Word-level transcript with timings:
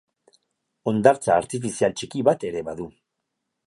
Hondartza 0.91 1.37
artifizial 1.43 1.97
txiki 2.01 2.27
bat 2.33 2.51
ere 2.53 2.69
badu. 2.73 2.93